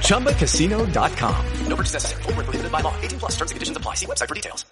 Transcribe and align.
ChumbaCasino.com. 0.00 1.44
No 1.66 1.76
purchase 1.76 1.94
necessary. 1.94 2.22
Void 2.22 2.36
were 2.36 2.44
prohibited 2.44 2.70
by 2.70 2.80
law. 2.80 2.94
18 3.02 3.18
plus 3.18 3.32
terms 3.32 3.50
and 3.50 3.56
conditions 3.56 3.76
apply. 3.76 3.96
See 3.96 4.06
website 4.06 4.28
for 4.28 4.34
details. 4.34 4.64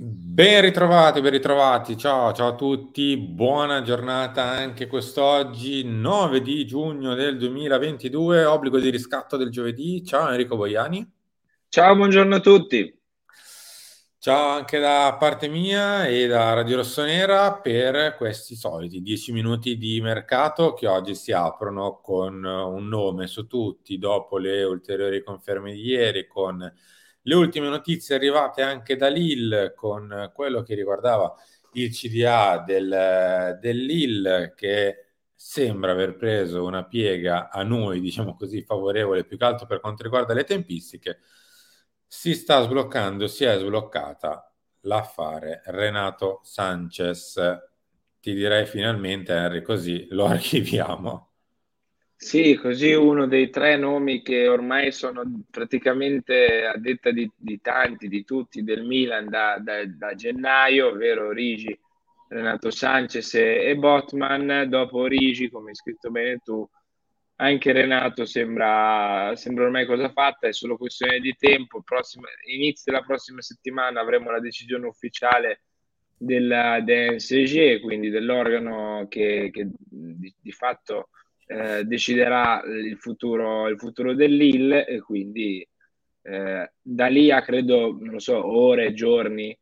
Ben 0.00 0.60
ritrovati, 0.60 1.20
ben 1.20 1.32
ritrovati. 1.32 1.96
Ciao, 1.96 2.32
ciao 2.32 2.48
a 2.50 2.54
tutti. 2.54 3.16
Buona 3.16 3.82
giornata 3.82 4.44
anche 4.44 4.86
quest'oggi, 4.86 5.82
9 5.82 6.40
di 6.40 6.64
giugno 6.64 7.14
del 7.14 7.36
2022, 7.36 8.44
obbligo 8.44 8.78
di 8.78 8.90
riscatto 8.90 9.36
del 9.36 9.50
giovedì. 9.50 10.04
Ciao 10.04 10.30
Enrico 10.30 10.54
Boiani. 10.54 11.04
Ciao, 11.68 11.96
buongiorno 11.96 12.36
a 12.36 12.40
tutti. 12.40 12.97
Ciao 14.20 14.48
anche 14.48 14.80
da 14.80 15.16
parte 15.16 15.46
mia 15.46 16.06
e 16.06 16.26
da 16.26 16.52
Radio 16.52 16.78
Rossonera 16.78 17.54
per 17.54 18.16
questi 18.16 18.56
soliti 18.56 19.00
10 19.00 19.30
minuti 19.30 19.76
di 19.76 20.00
mercato 20.00 20.74
che 20.74 20.88
oggi 20.88 21.14
si 21.14 21.30
aprono 21.30 22.00
con 22.02 22.42
un 22.42 22.88
nome 22.88 23.28
su 23.28 23.46
tutti 23.46 23.96
dopo 23.96 24.38
le 24.38 24.64
ulteriori 24.64 25.22
conferme 25.22 25.72
di 25.72 25.82
ieri, 25.82 26.26
con 26.26 26.58
le 27.22 27.34
ultime 27.34 27.68
notizie 27.68 28.16
arrivate 28.16 28.60
anche 28.62 28.96
da 28.96 29.06
Lille, 29.06 29.72
con 29.74 30.32
quello 30.34 30.62
che 30.62 30.74
riguardava 30.74 31.32
il 31.74 31.90
CDA 31.92 32.64
del, 32.66 33.58
del 33.60 33.76
Lille 33.84 34.52
che 34.56 35.12
sembra 35.32 35.92
aver 35.92 36.16
preso 36.16 36.64
una 36.64 36.84
piega 36.84 37.50
a 37.50 37.62
noi, 37.62 38.00
diciamo 38.00 38.34
così, 38.34 38.64
favorevole 38.64 39.24
più 39.24 39.36
che 39.38 39.44
altro 39.44 39.66
per 39.66 39.78
quanto 39.78 40.02
riguarda 40.02 40.34
le 40.34 40.42
tempistiche 40.42 41.20
si 42.08 42.34
sta 42.34 42.62
sbloccando, 42.62 43.28
si 43.28 43.44
è 43.44 43.58
sbloccata 43.58 44.52
l'affare 44.82 45.62
Renato 45.66 46.40
Sanchez. 46.42 47.38
Ti 48.20 48.34
direi 48.34 48.66
finalmente, 48.66 49.32
Henry, 49.32 49.62
così 49.62 50.08
lo 50.10 50.24
archiviamo. 50.26 51.26
Sì, 52.20 52.56
così 52.56 52.92
uno 52.94 53.28
dei 53.28 53.48
tre 53.48 53.76
nomi 53.76 54.22
che 54.22 54.48
ormai 54.48 54.90
sono 54.90 55.22
praticamente 55.48 56.66
a 56.66 56.76
detta 56.76 57.12
di, 57.12 57.30
di 57.36 57.60
tanti, 57.60 58.08
di 58.08 58.24
tutti, 58.24 58.64
del 58.64 58.84
Milan 58.84 59.28
da, 59.28 59.58
da, 59.60 59.86
da 59.86 60.14
gennaio, 60.14 60.88
ovvero 60.88 61.30
Rigi, 61.30 61.78
Renato 62.28 62.70
Sanchez 62.70 63.34
e, 63.34 63.70
e 63.70 63.76
Botman. 63.76 64.66
Dopo 64.68 65.06
Rigi, 65.06 65.48
come 65.48 65.68
hai 65.68 65.76
scritto 65.76 66.10
bene 66.10 66.38
tu, 66.42 66.68
anche 67.40 67.72
Renato 67.72 68.24
sembra, 68.24 69.32
sembra 69.36 69.64
ormai 69.64 69.86
cosa 69.86 70.10
fatta, 70.10 70.48
è 70.48 70.52
solo 70.52 70.76
questione 70.76 71.20
di 71.20 71.34
tempo. 71.36 71.82
Prossima, 71.82 72.26
inizio 72.46 72.90
della 72.92 73.04
prossima 73.04 73.40
settimana 73.40 74.00
avremo 74.00 74.30
la 74.30 74.40
decisione 74.40 74.86
ufficiale 74.86 75.62
della 76.16 76.80
DNCG, 76.80 77.80
quindi 77.80 78.10
dell'organo 78.10 79.06
che, 79.08 79.50
che 79.52 79.68
di, 79.78 80.34
di, 80.40 80.52
fatto 80.52 81.10
eh, 81.46 81.84
deciderà 81.84 82.60
il 82.64 82.98
futuro, 82.98 83.68
il 83.68 83.78
futuro 83.78 84.14
dell'IL 84.14 84.84
e 84.88 85.00
quindi 85.00 85.66
eh, 86.22 86.72
da 86.82 87.06
lì 87.06 87.30
a 87.30 87.40
credo, 87.42 87.96
non 88.00 88.18
so, 88.18 88.44
ore, 88.44 88.94
giorni, 88.94 89.56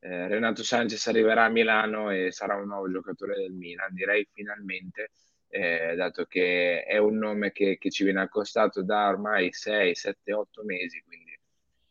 eh, 0.00 0.26
Renato 0.26 0.64
Sanchez 0.64 1.06
arriverà 1.06 1.44
a 1.44 1.48
Milano 1.48 2.10
e 2.10 2.32
sarà 2.32 2.56
un 2.56 2.66
nuovo 2.66 2.90
giocatore 2.90 3.36
del 3.36 3.52
Milan, 3.52 3.94
direi 3.94 4.26
finalmente 4.32 5.10
eh, 5.50 5.94
dato 5.96 6.26
che 6.26 6.84
è 6.84 6.96
un 6.98 7.18
nome 7.18 7.50
che, 7.50 7.76
che, 7.76 7.90
ci 7.90 8.04
viene 8.04 8.20
accostato 8.20 8.82
da 8.82 9.08
ormai 9.08 9.52
6, 9.52 9.94
7, 9.94 10.32
8 10.32 10.62
mesi, 10.64 11.02
quindi 11.02 11.38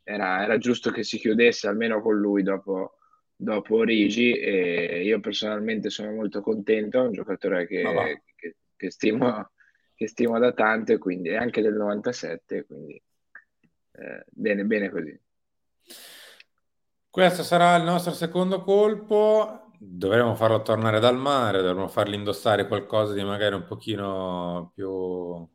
era, 0.03 0.44
era 0.44 0.58
giusto 0.58 0.92
che 0.92 1.03
si 1.03 1.18
chiudesse 1.18 1.68
almeno 1.68 2.02
con 2.02 2.18
lui 2.18 2.42
dopo, 2.42 3.00
dopo 3.36 3.75
Origi 3.75 4.31
e 4.31 5.03
io 5.03 5.20
personalmente 5.20 5.90
sono 5.90 6.12
molto 6.12 6.42
contento, 6.42 7.00
è 7.00 7.06
un 7.06 7.12
giocatore 7.12 7.68
che, 7.68 8.24
che, 8.36 8.56
che, 8.75 8.92
stimo, 8.92 9.52
che 9.94 10.08
stimo 10.08 10.40
da 10.40 10.53
tanto 10.53 10.94
e 10.94 10.97
quindi 10.97 11.30
è 11.30 11.36
anche 11.36 11.62
del 11.62 11.76
97, 11.76 12.66
quindi 12.66 13.02
eh, 13.91 14.26
bene, 14.30 14.64
bene 14.64 14.90
così. 14.90 15.20
Questo 17.09 17.44
sarà 17.44 17.76
il 17.76 17.84
nostro 17.84 18.14
secondo 18.14 18.64
colpo 18.64 19.69
dovremmo 19.81 20.35
farlo 20.35 20.62
tornare 20.62 21.00
dal 21.00 21.16
mare, 21.16 21.62
dovremmo 21.62 21.88
fargli 21.88 22.13
indossare 22.13 22.67
qualcosa 22.67 23.13
di 23.13 23.23
magari 23.23 23.56
un 23.56 23.63
pochino 23.63 24.72
più... 24.75 24.88
No, 24.90 25.47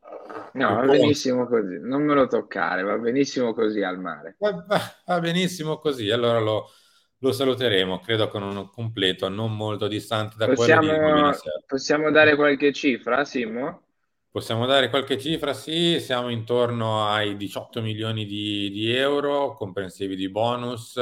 più 0.53 0.65
va 0.65 0.87
benissimo 0.87 1.47
così, 1.47 1.79
non 1.81 2.03
me 2.03 2.15
lo 2.15 2.27
toccare, 2.27 2.83
va 2.83 2.97
benissimo 2.97 3.53
così 3.53 3.83
al 3.83 4.01
mare. 4.01 4.37
Va, 4.39 4.65
va 5.07 5.21
benissimo 5.21 5.79
così, 5.79 6.11
allora 6.11 6.39
lo, 6.39 6.71
lo, 7.19 7.33
saluteremo, 7.33 8.01
credo 8.01 8.29
con 8.29 8.43
un 8.43 8.71
completo 8.71 9.29
non 9.29 9.55
molto 9.55 9.89
distante 9.89 10.37
da 10.39 10.47
possiamo, 10.47 10.89
quello 10.89 11.31
di 11.31 11.37
Possiamo 11.67 12.11
dare 12.11 12.35
qualche 12.35 12.73
cifra, 12.73 13.25
Simo? 13.25 13.83
Possiamo 14.31 14.65
dare 14.67 14.89
qualche 14.89 15.19
cifra, 15.19 15.53
sì, 15.53 16.01
siamo 16.01 16.31
intorno 16.31 17.07
ai 17.07 17.37
18 17.37 17.83
milioni 17.83 18.25
di, 18.25 18.71
di 18.71 18.93
euro, 18.93 19.55
comprensivi 19.55 20.17
di 20.17 20.31
bonus, 20.31 20.99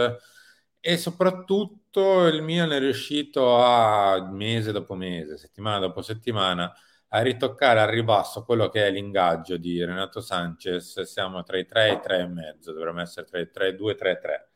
e 0.81 0.97
soprattutto 0.97 1.82
il 2.01 2.43
Milan 2.43 2.73
è 2.73 2.79
riuscito 2.79 3.57
a 3.63 4.29
mese 4.31 4.73
dopo 4.73 4.95
mese, 4.95 5.37
settimana 5.37 5.79
dopo 5.79 6.01
settimana, 6.03 6.73
a 7.09 7.21
ritoccare 7.21 7.81
al 7.81 7.89
ribasso 7.89 8.45
quello 8.45 8.69
che 8.69 8.87
è 8.87 8.91
l'ingaggio 8.91 9.57
di 9.59 9.85
Renato 9.85 10.21
Sanchez. 10.21 11.03
Siamo 11.03 11.43
tra 11.43 11.59
i 11.59 11.67
3 11.67 11.89
e 11.89 11.93
i 11.93 12.01
3 12.01 12.19
e 12.21 12.27
mezzo, 12.27 12.73
dovremmo 12.73 13.01
essere 13.03 13.27
tra 13.27 13.39
i 13.41 13.51
3, 13.51 13.75
2, 13.75 13.95
3, 13.95 14.19
3. 14.19 14.49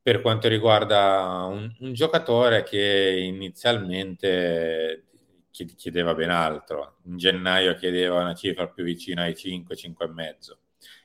Per 0.00 0.20
quanto 0.20 0.48
riguarda 0.48 1.44
un, 1.48 1.74
un 1.80 1.92
giocatore 1.92 2.62
che 2.62 3.22
inizialmente 3.22 5.06
chiedeva 5.50 6.14
ben 6.14 6.30
altro, 6.30 6.98
in 7.04 7.18
gennaio 7.18 7.74
chiedeva 7.74 8.20
una 8.20 8.34
cifra 8.34 8.68
più 8.68 8.84
vicina 8.84 9.22
ai 9.24 9.36
5, 9.36 9.76
5 9.76 10.04
e 10.06 10.08
mezzo 10.08 10.58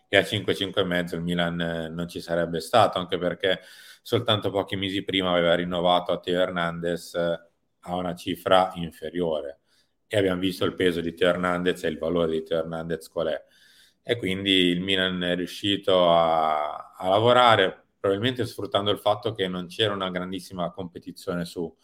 e 0.10 0.18
a 0.18 0.24
5, 0.24 0.56
5 0.56 0.82
e 0.82 0.86
mezzo 0.86 1.16
il 1.16 1.22
Milan 1.22 1.56
non 1.92 2.08
ci 2.08 2.22
sarebbe 2.22 2.60
stato, 2.62 2.98
anche 2.98 3.18
perché 3.18 3.60
soltanto 4.08 4.52
pochi 4.52 4.78
mesi 4.78 5.04
prima 5.04 5.32
aveva 5.32 5.54
rinnovato 5.56 6.14
a 6.14 6.20
Teo 6.22 6.40
Hernandez 6.40 7.14
eh, 7.16 7.50
a 7.82 7.96
una 7.98 8.16
cifra 8.16 8.72
inferiore. 8.76 9.60
E 10.08 10.18
abbiamo 10.18 10.40
visto 10.40 10.64
il 10.64 10.76
peso 10.76 11.02
di 11.02 11.14
Teo 11.14 11.28
Hernandez 11.28 11.84
e 11.84 11.90
il 11.90 11.98
valore 11.98 12.32
di 12.32 12.44
Teo 12.44 12.60
Hernandez 12.60 13.10
qual 13.10 13.28
è. 13.28 13.44
E 14.02 14.16
quindi 14.16 14.50
il 14.70 14.80
Milan 14.80 15.22
è 15.24 15.36
riuscito 15.36 16.10
a, 16.10 16.94
a 16.96 17.10
lavorare 17.10 17.88
probabilmente 18.00 18.46
sfruttando 18.46 18.92
il 18.92 19.00
fatto 19.00 19.34
che 19.34 19.50
non 19.50 19.68
c'era 19.68 19.94
una 19.94 20.10
grandissima 20.10 20.72
competizione 20.72 21.44
su, 21.44 21.76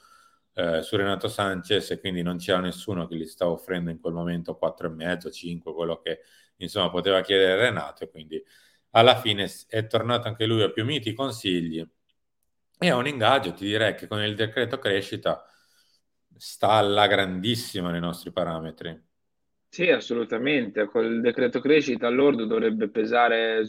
eh, 0.54 0.82
su 0.82 0.96
Renato 0.96 1.28
Sanchez 1.28 1.92
e 1.92 2.00
quindi 2.00 2.22
non 2.22 2.38
c'era 2.38 2.62
nessuno 2.62 3.06
che 3.06 3.18
gli 3.18 3.26
stava 3.26 3.52
offrendo 3.52 3.90
in 3.90 4.00
quel 4.00 4.14
momento 4.14 4.58
4,5, 4.58 5.30
5, 5.30 5.74
quello 5.74 6.00
che 6.00 6.22
insomma 6.56 6.90
poteva 6.90 7.20
chiedere 7.20 7.58
Renato. 7.58 8.06
E 8.06 8.10
quindi 8.10 8.42
alla 8.92 9.20
fine 9.20 9.52
è 9.68 9.88
tornato 9.88 10.30
anche 10.30 10.46
lui 10.46 10.62
a 10.64 10.72
più 10.72 10.86
miti 10.86 11.12
consigli 11.14 11.86
e 12.78 12.90
a 12.90 12.96
un 12.98 13.08
ingaggio, 13.08 13.54
ti 13.54 13.66
direi 13.66 13.96
che 13.96 14.08
con 14.08 14.22
il 14.22 14.36
decreto 14.36 14.78
crescita 14.80 15.46
sta 16.38 16.70
alla 16.72 17.08
grandissima 17.08 17.92
nei 17.92 18.02
nostri 18.02 18.32
parametri. 18.32 19.02
Sì, 19.68 19.90
assolutamente. 19.90 20.86
Con 20.86 21.06
il 21.06 21.22
decreto 21.22 21.60
crescita 21.60 22.06
all'ordo 22.08 22.46
dovrebbe 22.46 22.90
pesare 22.90 23.66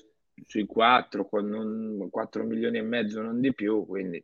sui 0.47 0.67
4, 0.67 1.27
con 1.27 1.47
non, 1.49 2.11
4 2.11 2.45
milioni 2.45 2.79
e 2.79 2.83
mezzo, 2.83 3.23
non 3.23 3.41
di 3.41 3.55
più, 3.55 3.87
quindi 3.87 4.23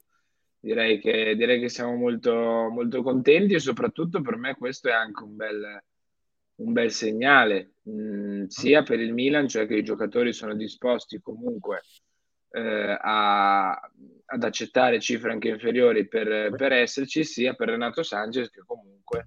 direi 0.59 0.99
che, 1.01 1.35
direi 1.37 1.59
che 1.59 1.71
siamo 1.71 1.95
molto, 1.97 2.33
molto 2.71 3.03
contenti 3.03 3.55
e 3.55 3.61
soprattutto 3.61 4.21
per 4.21 4.37
me 4.37 4.57
questo 4.57 4.89
è 4.89 4.93
anche 4.93 5.23
un 5.23 5.37
bel, 5.37 5.83
un 6.57 6.73
bel 6.73 6.91
segnale, 6.91 7.77
mh, 7.83 8.45
sia 8.47 8.83
per 8.83 9.01
il 9.01 9.15
Milan, 9.15 9.49
cioè 9.49 9.67
che 9.67 9.77
i 9.77 9.83
giocatori 9.83 10.35
sono 10.35 10.55
disposti 10.55 11.19
comunque 11.21 11.81
eh, 12.51 12.99
a, 13.01 13.81
ad 14.33 14.45
accettare 14.45 15.01
cifre 15.01 15.33
anche 15.33 15.49
inferiori 15.49 16.07
per, 16.07 16.55
per, 16.55 16.73
esserci, 16.73 17.25
sia 17.25 17.55
per 17.55 17.69
Renato 17.69 18.03
Sanchez 18.03 18.49
che 18.51 18.63
comunque 18.65 19.27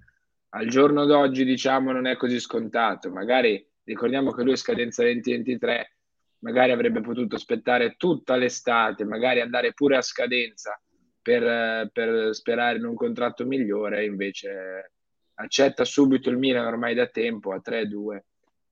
al 0.50 0.66
giorno 0.66 1.04
d'oggi 1.04 1.44
diciamo 1.44 1.92
non 1.92 2.06
è 2.06 2.16
così 2.16 2.40
scontato. 2.40 3.10
Magari 3.10 3.66
ricordiamo 3.84 4.32
che 4.32 4.42
lui 4.42 4.52
è 4.52 4.56
scadenza 4.56 5.02
2023, 5.02 5.96
magari 6.38 6.72
avrebbe 6.72 7.02
potuto 7.02 7.36
aspettare 7.36 7.96
tutta 7.96 8.36
l'estate, 8.36 9.04
magari 9.04 9.40
andare 9.40 9.74
pure 9.74 9.96
a 9.96 10.02
scadenza 10.02 10.80
per, 11.20 11.90
per 11.92 12.34
sperare 12.34 12.78
in 12.78 12.84
un 12.84 12.94
contratto 12.94 13.44
migliore, 13.44 14.04
invece 14.04 14.92
accetta 15.34 15.84
subito 15.84 16.30
il 16.30 16.38
Milan 16.38 16.66
ormai 16.66 16.94
da 16.94 17.08
tempo 17.08 17.52
a 17.52 17.60
3-2 17.62 18.20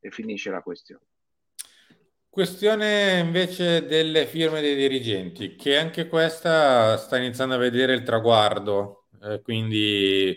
e 0.01 0.11
finisce 0.11 0.51
la 0.51 0.63
questione. 0.63 1.05
Questione 2.33 3.19
invece 3.19 3.85
delle 3.85 4.25
firme 4.25 4.63
dei 4.63 4.75
dirigenti, 4.75 5.55
che 5.55 5.77
anche 5.77 6.09
questa 6.09 6.97
sta 6.97 7.19
iniziando 7.19 7.57
a 7.57 7.59
vedere 7.59 7.93
il 7.93 8.05
traguardo, 8.05 9.09
eh, 9.23 9.43
quindi 9.43 10.35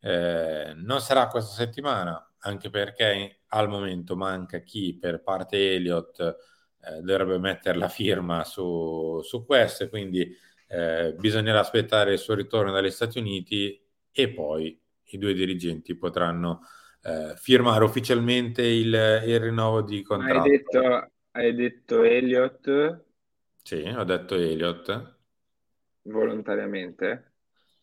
eh, 0.00 0.72
non 0.74 1.02
sarà 1.02 1.26
questa 1.26 1.52
settimana, 1.52 2.32
anche 2.38 2.70
perché 2.70 3.40
al 3.48 3.68
momento 3.68 4.16
manca 4.16 4.60
chi 4.60 4.96
per 4.98 5.22
parte 5.22 5.74
Elliott 5.74 6.18
eh, 6.18 7.02
dovrebbe 7.02 7.36
mettere 7.38 7.76
la 7.76 7.90
firma 7.90 8.42
su, 8.44 9.20
su 9.22 9.44
queste, 9.44 9.90
quindi 9.90 10.34
eh, 10.66 11.14
bisognerà 11.18 11.60
aspettare 11.60 12.14
il 12.14 12.18
suo 12.18 12.32
ritorno 12.32 12.72
dagli 12.72 12.90
Stati 12.90 13.18
Uniti 13.18 13.78
e 14.10 14.32
poi 14.32 14.80
i 15.10 15.18
due 15.18 15.34
dirigenti 15.34 15.94
potranno 15.94 16.62
eh, 17.02 17.34
firmare 17.36 17.84
ufficialmente 17.84 18.62
il, 18.62 19.22
il 19.26 19.40
rinnovo 19.40 19.82
di 19.82 20.00
contratto. 20.00 20.40
Hai 20.40 20.48
detto, 20.48 21.10
hai 21.38 21.54
detto 21.54 22.02
Elliott? 22.02 23.04
Sì, 23.62 23.82
ho 23.82 24.02
detto 24.02 24.34
Elliott. 24.34 25.16
Volontariamente? 26.02 27.32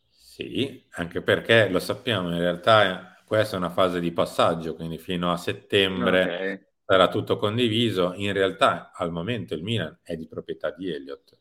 Sì, 0.09 0.85
anche 0.91 1.21
perché 1.21 1.69
lo 1.69 1.79
sappiamo, 1.79 2.31
in 2.33 2.39
realtà 2.39 3.21
questa 3.25 3.55
è 3.55 3.59
una 3.59 3.69
fase 3.69 4.01
di 4.01 4.11
passaggio, 4.11 4.75
quindi 4.75 4.97
fino 4.97 5.31
a 5.31 5.37
settembre 5.37 6.23
okay. 6.23 6.65
sarà 6.85 7.07
tutto 7.07 7.37
condiviso. 7.37 8.13
In 8.15 8.33
realtà 8.33 8.91
al 8.93 9.11
momento 9.11 9.53
il 9.53 9.63
Milan 9.63 9.99
è 10.03 10.17
di 10.17 10.27
proprietà 10.27 10.71
di 10.71 10.91
Elliott. 10.91 11.39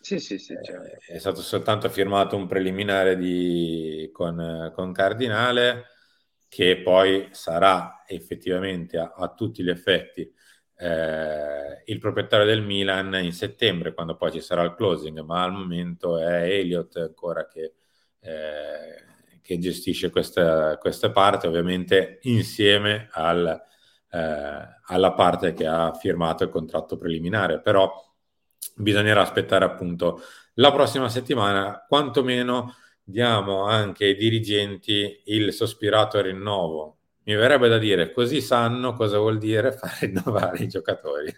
Sì, 0.00 0.20
sì, 0.20 0.38
sì. 0.38 0.56
Certo. 0.62 1.12
È 1.12 1.18
stato 1.18 1.40
soltanto 1.40 1.88
firmato 1.88 2.36
un 2.36 2.46
preliminare 2.46 3.16
di, 3.16 4.08
con, 4.12 4.70
con 4.72 4.92
Cardinale 4.92 5.86
che 6.48 6.80
poi 6.80 7.28
sarà 7.32 8.04
effettivamente 8.06 8.98
a, 8.98 9.12
a 9.16 9.32
tutti 9.34 9.62
gli 9.62 9.70
effetti 9.70 10.32
eh, 10.80 11.82
il 11.84 11.98
proprietario 11.98 12.46
del 12.46 12.62
Milan 12.62 13.14
in 13.22 13.32
settembre, 13.32 13.92
quando 13.92 14.16
poi 14.16 14.32
ci 14.32 14.40
sarà 14.40 14.62
il 14.62 14.74
closing, 14.74 15.20
ma 15.20 15.42
al 15.42 15.52
momento 15.52 16.16
è 16.16 16.42
Elliott 16.44 16.96
ancora 16.96 17.46
che, 17.46 17.74
eh, 18.20 19.04
che 19.42 19.58
gestisce 19.58 20.10
questa, 20.10 20.78
questa, 20.78 21.10
parte, 21.10 21.46
ovviamente 21.46 22.18
insieme 22.22 23.08
al, 23.12 23.60
eh, 24.10 24.78
alla 24.86 25.12
parte 25.12 25.52
che 25.52 25.66
ha 25.66 25.92
firmato 25.92 26.44
il 26.44 26.50
contratto 26.50 26.96
preliminare, 26.96 27.60
però 27.60 27.92
bisognerà 28.76 29.20
aspettare 29.20 29.66
appunto 29.66 30.20
la 30.54 30.72
prossima 30.72 31.10
settimana, 31.10 31.84
quantomeno 31.86 32.74
diamo 33.02 33.64
anche 33.64 34.06
ai 34.06 34.16
dirigenti 34.16 35.22
il 35.26 35.52
sospirato 35.52 36.20
rinnovo 36.22 36.99
mi 37.30 37.36
verrebbe 37.36 37.68
da 37.68 37.78
dire, 37.78 38.10
così 38.10 38.40
sanno 38.40 38.92
cosa 38.94 39.18
vuol 39.18 39.38
dire 39.38 39.70
far 39.70 39.98
rinnovare 40.00 40.58
i 40.64 40.68
giocatori. 40.68 41.32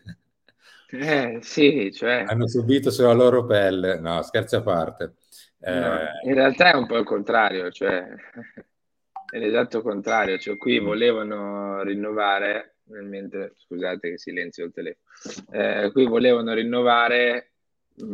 Eh, 0.91 1.39
sì, 1.43 1.93
cioè... 1.93 2.25
Hanno 2.27 2.49
subito 2.49 2.91
sulla 2.91 3.13
loro 3.13 3.45
pelle, 3.45 3.99
no, 4.01 4.23
scherzi 4.23 4.57
a 4.57 4.63
parte. 4.63 5.15
Eh... 5.61 5.79
No, 5.79 5.99
in 6.25 6.35
realtà 6.35 6.73
è 6.73 6.77
un 6.77 6.87
po' 6.87 6.97
il 6.97 7.05
contrario, 7.05 7.71
cioè 7.71 8.07
è 9.31 9.39
l'esatto 9.39 9.83
contrario, 9.83 10.39
cioè 10.39 10.57
qui 10.57 10.81
mm. 10.81 10.85
volevano 10.85 11.83
rinnovare, 11.83 12.77
mentre, 12.85 13.53
scusate 13.57 14.11
che 14.11 14.19
silenzio 14.19 14.65
il 14.65 14.73
telefono, 14.73 15.05
eh, 15.51 15.91
qui 15.93 16.07
volevano 16.07 16.55
rinnovare, 16.55 17.53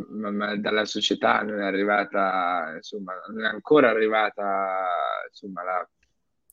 ma, 0.09 0.31
ma, 0.31 0.55
dalla 0.57 0.83
società 0.83 1.41
non 1.43 1.61
è 1.61 1.65
arrivata, 1.65 2.73
insomma, 2.75 3.13
non 3.29 3.45
è 3.45 3.47
ancora 3.47 3.89
arrivata 3.89 4.85
insomma, 5.29 5.63
la 5.63 5.89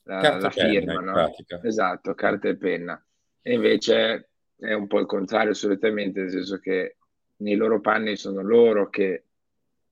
la, 0.07 0.39
la 0.39 0.51
firma, 0.51 1.01
no? 1.01 1.35
Esatto, 1.63 2.15
carta 2.15 2.49
e 2.49 2.57
penna. 2.57 3.05
E 3.43 3.55
invece 3.55 4.31
è 4.57 4.73
un 4.73 4.87
po' 4.87 5.01
il 5.01 5.07
contrario 5.07 5.51
assolutamente, 5.51 6.21
nel 6.21 6.31
senso 6.31 6.59
che 6.59 6.97
nei 7.39 7.57
loro 7.57 7.81
panni 7.81 8.17
sono 8.17 8.43
loro 8.43 8.89
che 8.89 9.25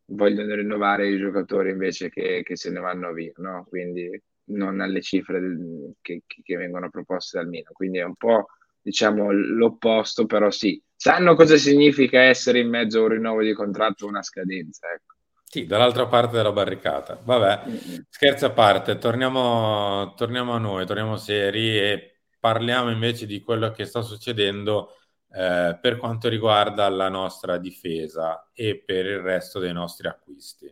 vogliono 0.07 0.55
rinnovare 0.55 1.09
i 1.09 1.19
giocatori 1.19 1.71
invece 1.71 2.11
che, 2.11 2.43
che 2.45 2.57
se 2.57 2.71
ne 2.71 2.81
vanno 2.81 3.13
via, 3.13 3.33
no? 3.37 3.67
Quindi 3.69 4.21
non 4.47 4.81
alle 4.81 5.01
cifre 5.01 5.41
del, 5.41 5.95
che, 6.01 6.23
che, 6.27 6.57
vengono 6.57 6.91
proposte 6.91 7.39
dal 7.39 7.49
Milan. 7.49 7.73
Quindi 7.73 7.99
è 7.99 8.05
un 8.05 8.15
po' 8.15 8.47
diciamo 8.81 9.33
l'opposto, 9.33 10.27
però 10.27 10.51
sì, 10.51 10.81
sanno 10.95 11.35
cosa 11.35 11.57
significa 11.57 12.21
essere 12.21 12.61
in 12.61 12.69
mezzo 12.69 13.01
a 13.01 13.03
un 13.03 13.09
rinnovo 13.09 13.43
di 13.43 13.53
contratto 13.53 14.05
o 14.05 14.09
una 14.09 14.23
scadenza, 14.23 14.89
ecco. 14.93 15.14
Sì, 15.55 15.67
dall'altra 15.67 16.09
parte 16.09 16.35
della 16.35 16.51
barricata. 16.51 17.17
Vabbè, 17.23 17.63
mm-hmm. 17.69 18.01
scherzi 18.09 18.45
a 18.45 18.51
parte, 18.51 18.99
torniamo, 18.99 20.13
torniamo, 20.17 20.53
a 20.53 20.59
noi, 20.59 20.85
torniamo 20.85 21.17
seri 21.17 21.79
e 21.79 22.23
parliamo 22.41 22.91
invece 22.91 23.25
di 23.25 23.41
quello 23.41 23.71
che 23.71 23.85
sta 23.85 24.03
succedendo 24.03 24.97
eh, 25.31 25.79
per 25.81 25.97
quanto 25.99 26.29
riguarda 26.29 26.89
la 26.89 27.09
nostra 27.09 27.57
difesa 27.59 28.51
e 28.53 28.83
per 28.85 29.07
il 29.07 29.21
resto 29.21 29.61
dei 29.61 29.73
nostri 29.73 30.09
acquisti. 30.09 30.69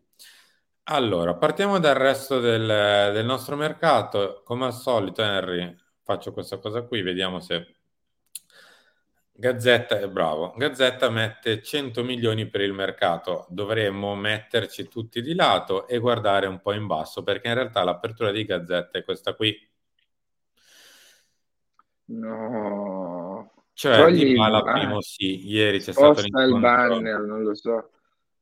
Allora, 0.87 1.37
partiamo 1.37 1.79
dal 1.79 1.95
resto 1.95 2.41
del, 2.41 2.67
del 3.13 3.25
nostro 3.25 3.55
mercato. 3.55 4.43
Come 4.45 4.65
al 4.65 4.75
solito, 4.75 5.23
Henry, 5.23 5.77
faccio 6.03 6.33
questa 6.33 6.59
cosa 6.59 6.83
qui, 6.83 7.03
vediamo 7.03 7.39
se 7.39 7.82
Gazzetta 9.35 9.99
è 9.99 10.09
bravo. 10.09 10.53
Gazzetta 10.57 11.09
mette 11.09 11.63
100 11.63 12.05
milioni 12.05 12.49
per 12.49 12.61
il 12.61 12.73
mercato. 12.73 13.47
Dovremmo 13.49 14.15
metterci 14.15 14.89
tutti 14.89 15.23
di 15.23 15.35
lato 15.35 15.89
e 15.89 15.99
guardare 15.99 16.47
un 16.47 16.61
po' 16.61 16.73
in 16.73 16.87
basso 16.87 17.23
perché 17.23 17.49
in 17.49 17.55
realtà 17.55 17.83
l'apertura 17.83 18.31
di 18.31 18.45
Gazzetta 18.45 18.99
è 18.99 19.05
questa 19.05 19.35
qui. 19.35 19.57
No. 22.05 23.53
Cioè, 23.73 24.13
di 24.13 24.35
mala 24.35 24.63
primo 24.63 25.01
sì, 25.01 25.49
ieri 25.49 25.81
c'è 25.81 25.93
stato 25.93 26.21
il 26.21 26.61
banner, 26.61 27.21
non 27.21 27.43
lo 27.43 27.55
so. 27.55 27.91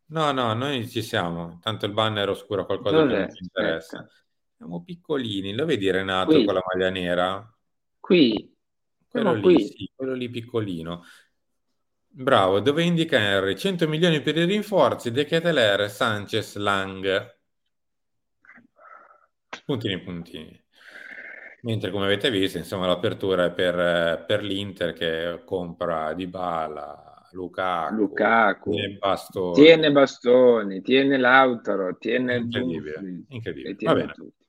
No, 0.06 0.32
no, 0.32 0.52
noi 0.54 0.88
ci 0.88 1.02
siamo. 1.02 1.60
Tanto 1.62 1.86
il 1.86 1.92
banner 1.92 2.28
oscura 2.28 2.64
qualcosa 2.64 2.96
Dov'è? 2.96 3.12
che 3.12 3.18
non 3.18 3.34
ci 3.34 3.42
interessa. 3.44 4.08
Siamo 4.56 4.82
piccolini. 4.82 5.54
Lo 5.54 5.64
vedi 5.64 5.88
Renato 5.90 6.32
qui. 6.32 6.44
con 6.44 6.54
la 6.54 6.62
maglia 6.72 6.90
nera? 6.90 7.56
Qui. 8.00 8.58
Quello 9.10 9.32
lì, 9.32 9.66
sì, 9.66 9.90
quello 9.94 10.14
lì 10.14 10.30
piccolino. 10.30 11.04
Bravo, 12.12 12.60
dove 12.60 12.84
indica 12.84 13.18
Henry? 13.18 13.56
100 13.56 13.88
milioni 13.88 14.20
per 14.20 14.36
i 14.36 14.44
rinforzi, 14.44 15.10
De 15.10 15.24
Keteler, 15.24 15.90
Sanchez, 15.90 16.56
Lang. 16.56 17.38
Puntini, 19.64 20.00
puntini. 20.00 20.64
Mentre 21.62 21.90
come 21.90 22.04
avete 22.04 22.30
visto, 22.30 22.58
insomma, 22.58 22.86
l'apertura 22.86 23.46
è 23.46 23.52
per, 23.52 24.24
per 24.26 24.42
l'Inter 24.42 24.92
che 24.92 25.42
compra 25.44 26.14
Dybala, 26.14 27.28
Lukaku, 27.32 27.94
Lukaku. 27.94 28.70
Tiene, 28.70 28.96
bastoni. 28.96 29.54
tiene 29.54 29.92
bastoni, 29.92 30.80
tiene 30.82 31.16
Lautaro, 31.16 31.96
tiene 31.98 32.36
incredibile, 32.36 33.24
incredibile. 33.28 33.76
Va 33.80 33.94
bene. 33.94 34.12
Tutti. 34.12 34.44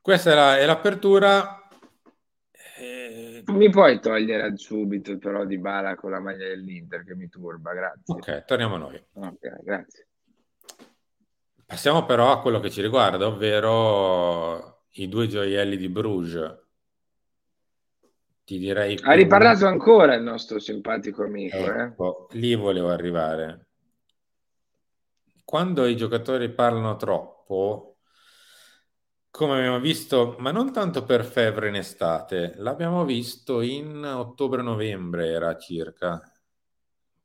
Questa 0.00 0.32
è, 0.32 0.34
la, 0.34 0.58
è 0.58 0.66
l'apertura 0.66 1.61
mi 3.46 3.70
puoi 3.70 4.00
togliere 4.00 4.56
subito 4.56 5.18
però 5.18 5.44
di 5.44 5.58
bala 5.58 5.94
con 5.94 6.10
la 6.10 6.20
maglia 6.20 6.46
dell'Inter 6.46 7.04
che 7.04 7.14
mi 7.14 7.28
turba, 7.28 7.72
grazie. 7.72 8.14
Ok, 8.14 8.44
torniamo 8.44 8.74
a 8.74 8.78
noi. 8.78 9.04
Ok, 9.14 9.62
grazie. 9.62 10.06
Passiamo 11.64 12.04
però 12.04 12.30
a 12.32 12.40
quello 12.40 12.60
che 12.60 12.70
ci 12.70 12.82
riguarda, 12.82 13.26
ovvero 13.26 14.84
i 14.90 15.08
due 15.08 15.26
gioielli 15.26 15.76
di 15.76 15.88
Bruges. 15.88 16.60
Ti 18.44 18.58
direi... 18.58 18.98
Ha 19.02 19.12
riparlato 19.12 19.66
ancora 19.66 20.14
il 20.14 20.22
nostro 20.22 20.58
simpatico 20.58 21.22
amico. 21.22 21.56
Eh? 21.56 21.82
Ecco, 21.82 22.28
eh? 22.28 22.38
Lì 22.38 22.54
volevo 22.54 22.90
arrivare. 22.90 23.68
Quando 25.44 25.86
i 25.86 25.96
giocatori 25.96 26.50
parlano 26.50 26.96
troppo, 26.96 27.91
come 29.32 29.56
abbiamo 29.56 29.80
visto, 29.80 30.36
ma 30.40 30.52
non 30.52 30.72
tanto 30.72 31.04
per 31.04 31.24
febbre 31.24 31.68
in 31.68 31.76
estate, 31.76 32.52
l'abbiamo 32.58 33.04
visto 33.06 33.62
in 33.62 34.04
ottobre-novembre 34.04 35.28
era 35.28 35.56
circa, 35.56 36.22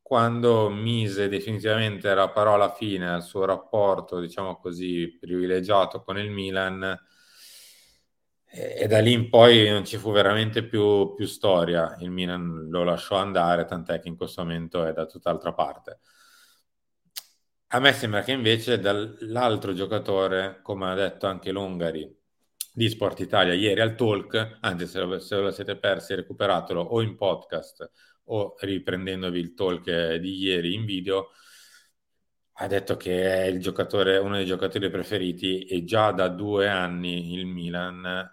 quando 0.01 0.69
mise 0.69 1.27
definitivamente 1.27 2.13
la 2.13 2.29
parola 2.29 2.73
fine 2.73 3.09
al 3.09 3.23
suo 3.23 3.43
rapporto, 3.43 4.21
diciamo 4.21 4.55
così, 4.57 5.17
privilegiato 5.19 6.01
con 6.01 6.17
il 6.17 6.31
Milan 6.31 6.97
e, 8.45 8.87
da 8.87 8.99
lì 8.99 9.11
in 9.11 9.29
poi 9.29 9.69
non 9.69 9.85
ci 9.85 9.97
fu 9.97 10.11
veramente 10.11 10.63
più, 10.63 11.13
più 11.13 11.25
storia. 11.25 11.97
Il 11.99 12.11
Milan 12.11 12.67
lo 12.69 12.83
lasciò 12.83 13.17
andare, 13.17 13.65
tant'è 13.65 13.99
che 13.99 14.07
in 14.07 14.15
questo 14.15 14.41
momento 14.43 14.85
è 14.85 14.93
da 14.93 15.05
tutt'altra 15.05 15.53
parte. 15.53 15.99
A 17.69 17.79
me 17.79 17.91
sembra 17.91 18.21
che 18.23 18.31
invece 18.31 18.79
dall'altro 18.79 19.73
giocatore, 19.73 20.59
come 20.61 20.89
ha 20.89 20.93
detto 20.95 21.27
anche 21.27 21.51
l'Ungari 21.51 22.09
di 22.73 22.87
Sport 22.89 23.19
Italia 23.19 23.53
ieri 23.53 23.81
al 23.81 23.95
talk, 23.95 24.59
anzi 24.61 24.87
se 24.87 24.99
lo, 25.01 25.19
se 25.19 25.35
lo 25.35 25.51
siete 25.51 25.77
persi 25.77 26.15
recuperatelo 26.15 26.79
o 26.81 27.01
in 27.01 27.15
podcast 27.17 27.91
o 28.25 28.55
riprendendovi 28.59 29.39
il 29.39 29.53
talk 29.53 30.15
di 30.15 30.37
ieri 30.37 30.75
in 30.75 30.85
video, 30.85 31.31
ha 32.59 32.67
detto 32.67 32.95
che 32.95 33.43
è 33.45 34.17
uno 34.19 34.35
dei 34.35 34.45
giocatori 34.45 34.89
preferiti 34.89 35.65
e 35.65 35.83
già 35.83 36.11
da 36.11 36.29
due 36.29 36.69
anni 36.69 37.33
il 37.33 37.45
Milan, 37.45 38.29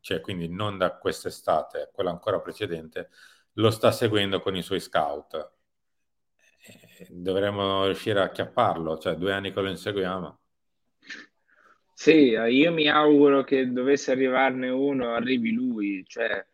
cioè 0.00 0.20
quindi 0.20 0.48
non 0.48 0.78
da 0.78 0.96
quest'estate, 0.96 1.90
quella 1.92 2.10
ancora 2.10 2.40
precedente, 2.40 3.10
lo 3.54 3.70
sta 3.70 3.90
seguendo 3.90 4.40
con 4.40 4.54
i 4.56 4.62
suoi 4.62 4.80
scout 4.80 5.58
dovremmo 7.08 7.84
riuscire 7.84 8.20
a 8.20 8.24
acchiapparlo, 8.24 8.98
cioè 8.98 9.14
due 9.14 9.32
anni 9.32 9.52
che 9.52 9.60
lo 9.60 9.68
inseguiamo. 9.68 10.38
Sì, 11.94 12.30
io 12.30 12.72
mi 12.72 12.88
auguro 12.88 13.44
che 13.44 13.70
dovesse 13.70 14.10
arrivarne 14.10 14.70
uno, 14.70 15.12
arrivi 15.12 15.52
lui, 15.52 16.02
cioè 16.06 16.44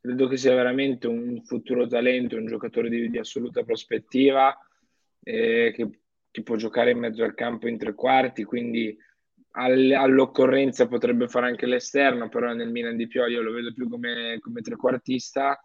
credo 0.00 0.28
che 0.28 0.36
sia 0.36 0.54
veramente 0.54 1.08
un 1.08 1.42
futuro 1.42 1.86
talento, 1.86 2.36
un 2.36 2.46
giocatore 2.46 2.88
di, 2.88 3.10
di 3.10 3.18
assoluta 3.18 3.64
prospettiva, 3.64 4.56
eh, 5.22 5.72
che, 5.74 6.00
che, 6.30 6.42
può 6.42 6.56
giocare 6.56 6.92
in 6.92 6.98
mezzo 6.98 7.24
al 7.24 7.34
campo 7.34 7.66
in 7.66 7.78
tre 7.78 7.94
quarti, 7.94 8.44
quindi 8.44 8.96
all, 9.52 9.90
all'occorrenza 9.92 10.86
potrebbe 10.86 11.26
fare 11.26 11.46
anche 11.46 11.66
l'esterno, 11.66 12.28
però 12.28 12.52
nel 12.52 12.70
Milan 12.70 12.96
di 12.96 13.08
Pioli 13.08 13.32
io 13.32 13.42
lo 13.42 13.52
vedo 13.52 13.72
più 13.72 13.88
come, 13.88 14.38
come 14.40 14.60
trequartista 14.60 15.58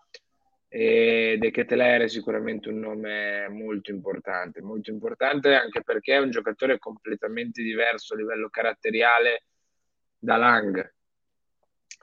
e 0.72 1.38
De 1.40 1.50
Ketelaere 1.50 2.04
è 2.04 2.08
sicuramente 2.08 2.70
un 2.70 2.80
nome 2.80 3.50
molto 3.50 3.90
importante, 3.90 4.62
molto 4.62 4.92
importante 4.92 5.56
anche 5.56 5.82
perché 5.82 6.14
è 6.14 6.20
un 6.20 6.30
giocatore 6.30 6.78
completamente 6.78 7.64
diverso 7.64 8.14
a 8.14 8.18
livello 8.18 8.50
caratteriale 8.50 9.46
da 10.20 10.38
Lang, 10.38 10.94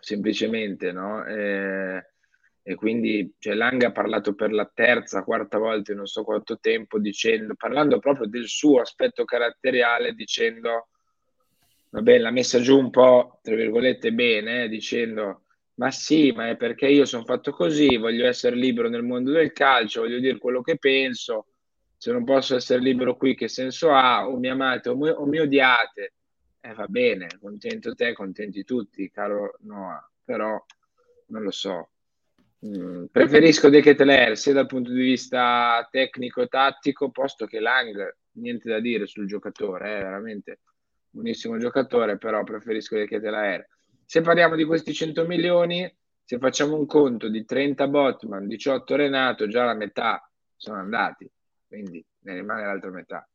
semplicemente, 0.00 0.90
no? 0.90 1.24
E, 1.24 2.10
e 2.60 2.74
quindi 2.74 3.36
cioè, 3.38 3.54
Lang 3.54 3.80
ha 3.84 3.92
parlato 3.92 4.34
per 4.34 4.50
la 4.50 4.68
terza, 4.74 5.22
quarta 5.22 5.58
volta 5.58 5.92
in 5.92 5.98
non 5.98 6.06
so 6.06 6.24
quanto 6.24 6.58
tempo, 6.58 6.98
dicendo, 6.98 7.54
parlando 7.54 8.00
proprio 8.00 8.26
del 8.26 8.48
suo 8.48 8.80
aspetto 8.80 9.24
caratteriale, 9.24 10.12
dicendo, 10.12 10.88
vabbè, 11.90 12.18
l'ha 12.18 12.32
messa 12.32 12.58
giù 12.58 12.76
un 12.76 12.90
po', 12.90 13.38
tra 13.42 13.54
virgolette, 13.54 14.12
bene, 14.12 14.66
dicendo 14.68 15.45
ma 15.76 15.90
sì, 15.90 16.32
ma 16.32 16.48
è 16.48 16.56
perché 16.56 16.88
io 16.88 17.04
sono 17.04 17.24
fatto 17.24 17.52
così, 17.52 17.96
voglio 17.96 18.26
essere 18.26 18.56
libero 18.56 18.88
nel 18.88 19.02
mondo 19.02 19.32
del 19.32 19.52
calcio, 19.52 20.02
voglio 20.02 20.18
dire 20.18 20.38
quello 20.38 20.62
che 20.62 20.78
penso, 20.78 21.48
se 21.96 22.12
non 22.12 22.24
posso 22.24 22.56
essere 22.56 22.80
libero 22.80 23.16
qui 23.16 23.34
che 23.34 23.48
senso 23.48 23.90
ha? 23.92 24.28
O 24.28 24.38
mi 24.38 24.48
amate 24.48 24.88
o 24.88 24.96
mi, 24.96 25.08
o 25.08 25.26
mi 25.26 25.38
odiate? 25.38 26.14
Eh 26.60 26.72
va 26.72 26.86
bene, 26.86 27.28
contento 27.40 27.94
te, 27.94 28.14
contenti 28.14 28.64
tutti, 28.64 29.10
caro 29.10 29.56
Noah, 29.60 30.10
però 30.24 30.62
non 31.26 31.42
lo 31.42 31.50
so. 31.50 31.90
Mm, 32.66 33.04
preferisco 33.12 33.68
De 33.68 33.82
Ketelaere 33.82 34.34
sia 34.36 34.54
dal 34.54 34.66
punto 34.66 34.90
di 34.92 35.02
vista 35.02 35.86
tecnico-tattico, 35.90 37.10
posto 37.10 37.46
che 37.46 37.60
Lang, 37.60 38.16
niente 38.32 38.70
da 38.70 38.80
dire 38.80 39.06
sul 39.06 39.26
giocatore, 39.26 39.98
è 39.98 40.02
veramente 40.02 40.60
buonissimo 41.10 41.58
giocatore, 41.58 42.16
però 42.16 42.42
preferisco 42.44 42.96
De 42.96 43.06
Ketelaere 43.06 43.68
se 44.06 44.20
parliamo 44.20 44.54
di 44.54 44.64
questi 44.64 44.94
100 44.94 45.26
milioni, 45.26 45.92
se 46.24 46.38
facciamo 46.38 46.76
un 46.76 46.86
conto 46.86 47.28
di 47.28 47.44
30 47.44 47.88
Botman, 47.88 48.46
18 48.46 48.96
Renato, 48.96 49.48
già 49.48 49.64
la 49.64 49.74
metà 49.74 50.28
sono 50.56 50.78
andati, 50.78 51.30
quindi 51.66 52.04
ne 52.20 52.34
rimane 52.34 52.64
l'altra 52.64 52.90
metà. 52.90 53.28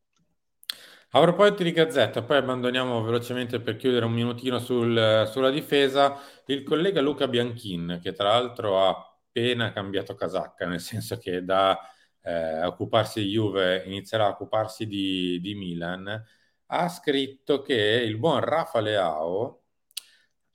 A 1.13 1.19
proposito 1.19 1.63
di 1.63 1.73
Gazzetta, 1.73 2.23
poi 2.23 2.37
abbandoniamo 2.37 3.03
velocemente 3.03 3.59
per 3.59 3.75
chiudere 3.75 4.05
un 4.05 4.13
minutino 4.13 4.59
sul, 4.59 5.27
sulla 5.29 5.49
difesa 5.49 6.17
il 6.45 6.63
collega 6.63 7.01
Luca 7.01 7.27
Bianchin, 7.27 7.99
che 8.01 8.13
tra 8.13 8.29
l'altro 8.29 8.81
ha 8.81 8.89
appena 8.91 9.73
cambiato 9.73 10.15
casacca, 10.15 10.65
nel 10.65 10.79
senso 10.79 11.17
che 11.17 11.43
da 11.43 11.77
eh, 12.21 12.63
occuparsi 12.63 13.23
di 13.23 13.29
Juve 13.29 13.83
inizierà 13.87 14.25
a 14.25 14.29
occuparsi 14.29 14.87
di, 14.87 15.37
di 15.41 15.53
Milan, 15.53 16.23
ha 16.67 16.87
scritto 16.87 17.61
che 17.61 17.75
il 17.75 18.17
buon 18.17 18.39
Rafa 18.39 18.79
Leao 18.79 19.60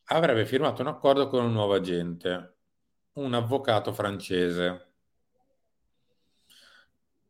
avrebbe 0.07 0.47
firmato 0.47 0.83
un 0.83 0.89
accordo 0.89 1.29
con 1.29 1.45
un 1.45 1.53
nuovo 1.53 1.75
agente, 1.75 2.57
un 3.15 3.35
avvocato 3.35 3.93
francese. 3.93 4.85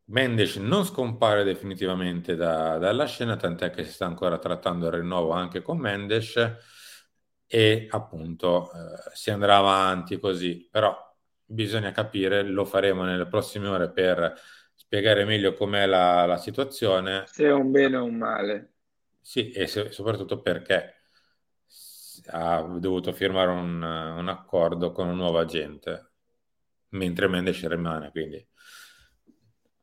Mendes 0.05 0.55
non 0.55 0.85
scompare 0.85 1.43
definitivamente 1.43 2.35
da, 2.35 2.77
dalla 2.77 3.05
scena, 3.05 3.35
tant'è 3.35 3.71
che 3.71 3.83
si 3.83 3.91
sta 3.91 4.05
ancora 4.05 4.37
trattando 4.37 4.87
il 4.87 4.93
rinnovo 4.93 5.31
anche 5.31 5.61
con 5.61 5.77
Mendes 5.79 6.35
e 7.45 7.87
appunto 7.89 8.71
eh, 8.71 9.11
si 9.13 9.31
andrà 9.31 9.57
avanti 9.57 10.19
così, 10.19 10.67
però 10.69 10.95
bisogna 11.43 11.91
capire, 11.91 12.43
lo 12.43 12.63
faremo 12.63 13.03
nelle 13.03 13.25
prossime 13.27 13.67
ore 13.67 13.91
per 13.91 14.33
spiegare 14.75 15.25
meglio 15.25 15.53
com'è 15.53 15.85
la, 15.85 16.25
la 16.25 16.37
situazione. 16.37 17.23
Se 17.27 17.45
è 17.45 17.51
un 17.51 17.71
bene 17.71 17.97
o 17.97 18.03
un 18.05 18.15
male. 18.15 18.73
Sì, 19.19 19.51
e 19.51 19.67
se, 19.67 19.91
soprattutto 19.91 20.41
perché 20.41 20.96
ha 22.27 22.61
dovuto 22.61 23.13
firmare 23.13 23.51
un, 23.51 23.81
un 23.81 24.27
accordo 24.27 24.91
con 24.91 25.07
un 25.07 25.15
nuovo 25.15 25.39
agente, 25.39 26.11
mentre 26.89 27.27
Mendes 27.27 27.67
rimane, 27.67 28.11
quindi 28.11 28.45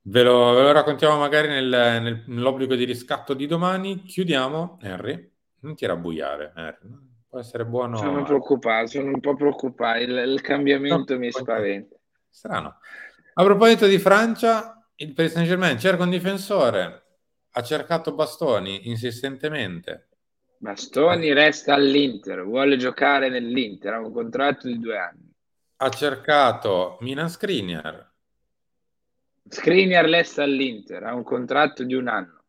ve 0.06 0.22
lo, 0.22 0.52
ve 0.52 0.62
lo 0.62 0.72
raccontiamo 0.72 1.18
magari 1.18 1.48
nel, 1.48 1.68
nel, 1.68 2.24
nell'obbligo 2.26 2.74
di 2.74 2.84
riscatto 2.84 3.34
di 3.34 3.46
domani. 3.46 4.02
Chiudiamo, 4.02 4.78
Henry, 4.82 5.32
non 5.60 5.74
ti 5.74 5.86
rabbuiare, 5.86 6.52
Henry. 6.54 7.12
Può 7.28 7.38
essere 7.38 7.66
buono. 7.66 7.96
Sono 7.96 8.22
preoccupato, 8.22 8.86
sono 8.86 9.08
un 9.08 9.20
po' 9.20 9.34
preoccupato, 9.34 10.00
il, 10.00 10.10
il 10.10 10.40
cambiamento 10.40 11.14
no, 11.14 11.18
mi 11.18 11.30
spaventa. 11.30 11.96
Strano. 12.28 12.78
A 13.34 13.42
proposito 13.42 13.86
di 13.86 13.98
Francia, 13.98 14.86
il 14.96 15.12
Paris 15.12 15.32
Saint-Germain 15.32 15.78
cerca 15.78 16.04
un 16.04 16.10
difensore, 16.10 17.02
ha 17.50 17.62
cercato 17.62 18.14
Bastoni 18.14 18.88
insistentemente, 18.88 20.10
Bastoni 20.58 21.32
resta 21.32 21.74
all'Inter, 21.74 22.42
vuole 22.44 22.76
giocare 22.76 23.28
nell'Inter, 23.28 23.92
ha 23.94 23.98
un 23.98 24.12
contratto 24.12 24.66
di 24.66 24.78
due 24.78 24.98
anni. 24.98 25.32
Ha 25.76 25.90
cercato 25.90 26.96
Milan 27.00 27.28
Skriniar. 27.28 28.12
Skriniar 29.48 30.06
resta 30.06 30.42
all'Inter, 30.42 31.02
ha 31.02 31.14
un 31.14 31.22
contratto 31.22 31.84
di 31.84 31.94
un 31.94 32.08
anno. 32.08 32.42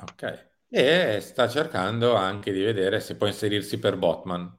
Ok. 0.00 0.48
E 0.68 1.20
sta 1.20 1.48
cercando 1.48 2.14
anche 2.14 2.52
di 2.52 2.62
vedere 2.62 3.00
se 3.00 3.16
può 3.16 3.26
inserirsi 3.26 3.78
per 3.78 3.96
Botman. 3.96 4.52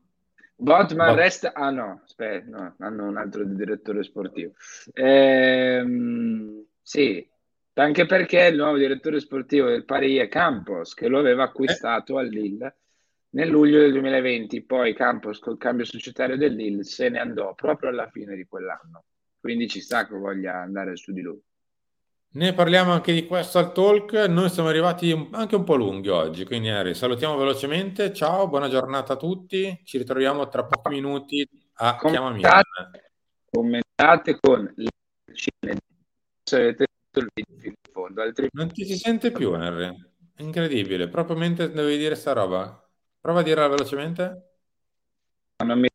Botman 0.55 1.07
Bot- 1.07 1.17
resta... 1.17 1.53
Ah 1.53 1.69
no, 1.69 2.01
aspetta, 2.03 2.49
no, 2.49 2.75
hanno 2.79 3.07
un 3.07 3.17
altro 3.17 3.43
direttore 3.43 4.03
sportivo. 4.03 4.53
Ehm, 4.93 6.65
sì, 6.81 7.27
anche 7.83 8.05
perché 8.05 8.45
il 8.45 8.55
nuovo 8.55 8.77
direttore 8.77 9.19
sportivo 9.19 9.67
del 9.67 9.85
Paris 9.85 10.19
è 10.19 10.27
Campos, 10.27 10.93
che 10.93 11.07
lo 11.07 11.19
aveva 11.19 11.43
acquistato 11.43 12.17
eh. 12.17 12.23
al 12.23 12.29
Lille 12.29 12.75
nel 13.31 13.49
luglio 13.49 13.79
del 13.79 13.91
2020. 13.91 14.61
Poi 14.63 14.93
Campos, 14.93 15.39
col 15.39 15.57
cambio 15.57 15.85
societario 15.85 16.37
del 16.37 16.55
Lille, 16.55 16.83
se 16.83 17.09
ne 17.09 17.19
andò 17.19 17.53
proprio 17.53 17.89
alla 17.89 18.09
fine 18.09 18.35
di 18.35 18.45
quell'anno. 18.45 19.03
Quindi 19.39 19.67
ci 19.67 19.81
sta 19.81 20.07
che 20.07 20.15
voglia 20.15 20.55
andare 20.55 20.95
su 20.95 21.11
di 21.11 21.21
lui. 21.21 21.41
Ne 22.29 22.53
parliamo 22.53 22.91
anche 22.91 23.13
di 23.13 23.25
questo 23.25 23.57
al 23.57 23.71
talk. 23.71 24.13
Noi 24.27 24.49
siamo 24.49 24.69
arrivati 24.69 25.29
anche 25.31 25.55
un 25.55 25.63
po' 25.63 25.75
lunghi 25.75 26.09
oggi, 26.09 26.45
quindi 26.45 26.69
Harry, 26.69 26.93
salutiamo 26.93 27.37
velocemente. 27.37 28.13
Ciao, 28.13 28.47
buona 28.47 28.69
giornata 28.69 29.13
a 29.13 29.17
tutti. 29.17 29.81
Ci 29.83 29.97
ritroviamo 29.97 30.47
tra 30.49 30.65
pochi 30.65 30.89
minuti 30.89 31.47
a 31.75 31.95
commentate, 31.95 32.09
Chiama 32.09 32.31
Milan. 32.31 32.61
Commentate 33.49 34.37
con 34.39 34.71
le 34.75 34.89
se 36.43 36.55
avete 36.55 36.87
il 37.19 37.29
video 37.33 37.57
fino 37.57 37.73
in 37.73 37.91
fondo. 37.91 38.21
Altrimenti... 38.21 38.57
Non 38.57 38.71
ti 38.71 38.85
si 38.85 38.97
sente 38.97 39.31
più, 39.31 39.53
Henry. 39.53 39.95
Incredibile. 40.37 41.07
Proprio 41.07 41.35
mentre 41.37 41.71
devi 41.71 41.97
dire 41.97 42.15
sta 42.15 42.33
roba. 42.33 42.89
Prova 43.19 43.39
a 43.39 43.43
dirla 43.43 43.67
velocemente. 43.67 44.51
Non, 45.65 45.79
mi... 45.79 45.89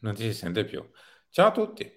non 0.00 0.14
ti 0.14 0.22
si 0.22 0.34
sente 0.34 0.64
più. 0.64 0.88
Ciao 1.30 1.48
a 1.48 1.52
tutti. 1.52 1.95